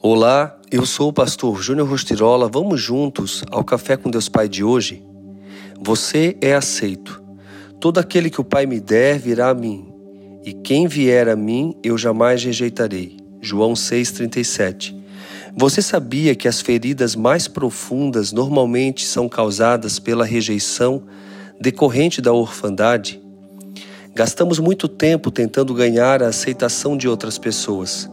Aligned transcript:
Olá, 0.00 0.56
eu 0.70 0.86
sou 0.86 1.08
o 1.08 1.12
pastor 1.12 1.60
Júnior 1.60 1.88
Rostirola. 1.88 2.48
Vamos 2.48 2.80
juntos 2.80 3.42
ao 3.50 3.64
Café 3.64 3.96
com 3.96 4.08
Deus 4.08 4.28
Pai 4.28 4.48
de 4.48 4.62
hoje? 4.62 5.04
Você 5.80 6.36
é 6.40 6.54
aceito. 6.54 7.20
Todo 7.80 7.98
aquele 7.98 8.30
que 8.30 8.40
o 8.40 8.44
Pai 8.44 8.64
me 8.64 8.78
der 8.78 9.18
virá 9.18 9.50
a 9.50 9.54
mim, 9.54 9.92
e 10.44 10.52
quem 10.52 10.86
vier 10.86 11.28
a 11.28 11.34
mim 11.34 11.74
eu 11.82 11.98
jamais 11.98 12.44
rejeitarei. 12.44 13.16
João 13.40 13.72
6,37. 13.72 14.94
Você 15.56 15.82
sabia 15.82 16.32
que 16.36 16.46
as 16.46 16.60
feridas 16.60 17.16
mais 17.16 17.48
profundas 17.48 18.30
normalmente 18.30 19.04
são 19.04 19.28
causadas 19.28 19.98
pela 19.98 20.24
rejeição 20.24 21.02
decorrente 21.60 22.22
da 22.22 22.32
orfandade? 22.32 23.20
Gastamos 24.14 24.60
muito 24.60 24.86
tempo 24.86 25.28
tentando 25.28 25.74
ganhar 25.74 26.22
a 26.22 26.28
aceitação 26.28 26.96
de 26.96 27.08
outras 27.08 27.36
pessoas 27.36 28.08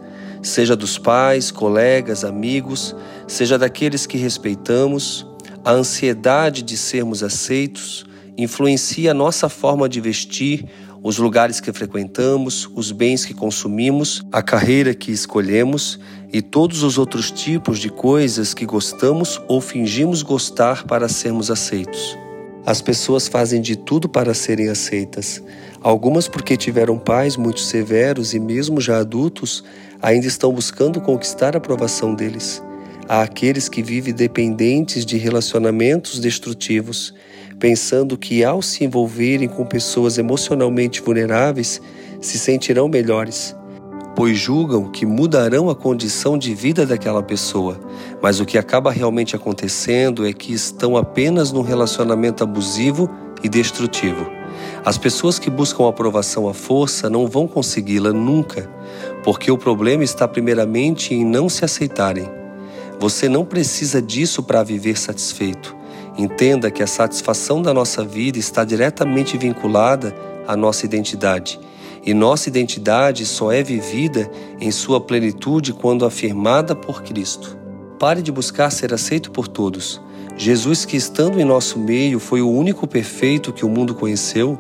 seja 0.48 0.76
dos 0.76 0.98
pais, 0.98 1.52
colegas, 1.52 2.24
amigos, 2.24 2.96
seja 3.28 3.58
daqueles 3.58 4.06
que 4.06 4.18
respeitamos, 4.18 5.26
a 5.64 5.72
ansiedade 5.72 6.62
de 6.62 6.78
sermos 6.78 7.24
aceitos 7.24 8.06
influencia 8.38 9.12
a 9.12 9.14
nossa 9.14 9.48
forma 9.50 9.88
de 9.88 10.02
vestir, 10.02 10.66
os 11.02 11.18
lugares 11.18 11.60
que 11.60 11.72
frequentamos, 11.72 12.70
os 12.76 12.92
bens 12.92 13.26
que 13.26 13.34
consumimos, 13.34 14.24
a 14.32 14.42
carreira 14.42 14.94
que 14.94 15.12
escolhemos 15.12 16.00
e 16.34 16.42
todos 16.42 16.84
os 16.84 16.98
outros 16.98 17.32
tipos 17.32 17.80
de 17.80 17.90
coisas 17.90 18.54
que 18.54 18.66
gostamos 18.66 19.42
ou 19.48 19.62
fingimos 19.62 20.22
gostar 20.22 20.84
para 20.84 21.08
sermos 21.08 21.50
aceitos. 21.50 22.25
As 22.66 22.82
pessoas 22.82 23.28
fazem 23.28 23.62
de 23.62 23.76
tudo 23.76 24.10
para 24.10 24.34
serem 24.34 24.70
aceitas. 24.70 25.44
Algumas 25.82 26.28
porque 26.28 26.58
tiveram 26.58 26.98
pais 26.98 27.38
muito 27.38 27.60
severos 27.60 28.34
e, 28.34 28.40
mesmo 28.40 28.82
já 28.82 28.98
adultos, 28.98 29.64
ainda 30.02 30.26
estão 30.26 30.52
buscando 30.52 31.00
conquistar 31.00 31.56
a 31.56 31.60
aprovação 31.60 32.16
deles. 32.16 32.64
Há 33.08 33.22
aqueles 33.22 33.70
que 33.70 33.84
vivem 33.84 34.14
dependentes 34.14 35.06
de 35.06 35.16
relacionamentos 35.16 36.20
destrutivos, 36.20 37.14
pensando 37.60 38.18
que, 38.18 38.44
ao 38.44 38.64
se 38.64 38.84
envolverem 38.84 39.48
com 39.48 39.64
pessoas 39.64 40.18
emocionalmente 40.18 41.02
vulneráveis, 41.02 41.80
se 42.20 42.40
sentirão 42.40 42.88
melhores 42.88 43.56
pois 44.16 44.38
julgam 44.38 44.90
que 44.90 45.06
mudarão 45.06 45.70
a 45.70 45.76
condição 45.76 46.38
de 46.38 46.56
vida 46.56 46.86
daquela 46.86 47.22
pessoa, 47.22 47.78
mas 48.22 48.40
o 48.40 48.46
que 48.46 48.58
acaba 48.58 48.90
realmente 48.92 49.36
acontecendo 49.36 50.26
é 50.26 50.32
que 50.32 50.54
estão 50.54 50.96
apenas 50.96 51.52
num 51.52 51.62
relacionamento 51.62 52.42
abusivo 52.42 53.10
e 53.44 53.50
destrutivo. 53.50 54.26
As 54.86 54.98
pessoas 54.98 55.38
que 55.38 55.50
buscam 55.50 55.90
aprovação 55.90 56.48
à 56.48 56.54
força 56.54 57.10
não 57.10 57.28
vão 57.28 57.46
consegui-la 57.48 58.14
nunca, 58.14 58.70
porque 59.24 59.52
o 59.52 59.58
problema 59.58 60.04
está 60.04 60.28
primeiramente 60.28 61.14
em 61.14 61.26
não 61.26 61.50
se 61.50 61.66
aceitarem. 61.66 62.30
Você 63.00 63.28
não 63.28 63.44
precisa 63.44 64.02
disso 64.02 64.42
para 64.42 64.64
viver 64.64 64.98
satisfeito. 64.98 65.76
Entenda 66.18 66.72
que 66.72 66.82
a 66.82 66.88
satisfação 66.88 67.62
da 67.62 67.74
nossa 67.74 68.06
vida 68.06 68.38
está 68.38 68.64
diretamente 68.64 69.38
vinculada 69.38 70.16
à 70.48 70.56
nossa 70.56 70.86
identidade 70.86 71.60
e 72.06 72.14
nossa 72.14 72.48
identidade 72.48 73.26
só 73.26 73.52
é 73.52 73.64
vivida 73.64 74.30
em 74.62 74.70
sua 74.70 75.02
plenitude 75.02 75.74
quando 75.74 76.06
afirmada 76.06 76.76
por 76.76 77.02
Cristo. 77.02 77.58
Pare 77.98 78.22
de 78.22 78.32
buscar 78.32 78.70
ser 78.70 78.94
aceito 78.94 79.32
por 79.32 79.48
todos. 79.48 80.00
Jesus, 80.38 80.86
que 80.86 80.96
estando 80.96 81.40
em 81.40 81.46
nosso 81.46 81.80
meio 81.80 82.20
foi 82.20 82.42
o 82.42 82.52
único 82.52 82.86
perfeito 82.86 83.52
que 83.52 83.66
o 83.66 83.70
mundo 83.70 83.96
conheceu, 83.96 84.60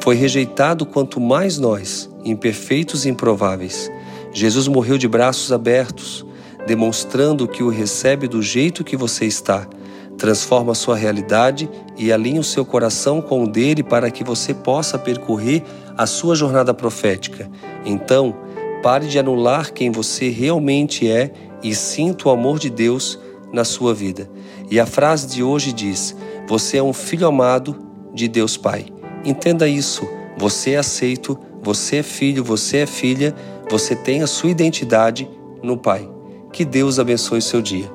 foi 0.00 0.16
rejeitado 0.16 0.84
quanto 0.84 1.18
mais 1.18 1.56
nós, 1.56 2.10
imperfeitos 2.24 3.06
e 3.06 3.08
improváveis. 3.08 3.90
Jesus 4.32 4.68
morreu 4.68 4.98
de 4.98 5.08
braços 5.08 5.52
abertos, 5.52 6.26
demonstrando 6.66 7.48
que 7.48 7.62
o 7.62 7.70
recebe 7.70 8.28
do 8.28 8.42
jeito 8.42 8.84
que 8.84 8.96
você 8.96 9.24
está 9.24 9.66
Transforma 10.24 10.74
sua 10.74 10.96
realidade 10.96 11.68
e 11.98 12.10
alinhe 12.10 12.38
o 12.38 12.42
seu 12.42 12.64
coração 12.64 13.20
com 13.20 13.44
o 13.44 13.46
dele 13.46 13.82
para 13.82 14.10
que 14.10 14.24
você 14.24 14.54
possa 14.54 14.98
percorrer 14.98 15.62
a 15.98 16.06
sua 16.06 16.34
jornada 16.34 16.72
profética. 16.72 17.46
Então, 17.84 18.34
pare 18.82 19.06
de 19.06 19.18
anular 19.18 19.70
quem 19.70 19.90
você 19.90 20.30
realmente 20.30 21.06
é 21.06 21.30
e 21.62 21.74
sinta 21.74 22.26
o 22.26 22.32
amor 22.32 22.58
de 22.58 22.70
Deus 22.70 23.18
na 23.52 23.64
sua 23.64 23.92
vida. 23.92 24.30
E 24.70 24.80
a 24.80 24.86
frase 24.86 25.26
de 25.26 25.42
hoje 25.42 25.74
diz: 25.74 26.16
Você 26.48 26.78
é 26.78 26.82
um 26.82 26.94
filho 26.94 27.26
amado 27.26 27.76
de 28.14 28.26
Deus 28.26 28.56
Pai. 28.56 28.86
Entenda 29.26 29.68
isso. 29.68 30.08
Você 30.38 30.70
é 30.70 30.78
aceito, 30.78 31.38
você 31.62 31.96
é 31.96 32.02
filho, 32.02 32.42
você 32.42 32.78
é 32.78 32.86
filha, 32.86 33.34
você 33.70 33.94
tem 33.94 34.22
a 34.22 34.26
sua 34.26 34.48
identidade 34.48 35.28
no 35.62 35.76
Pai. 35.76 36.08
Que 36.50 36.64
Deus 36.64 36.98
abençoe 36.98 37.42
seu 37.42 37.60
dia. 37.60 37.92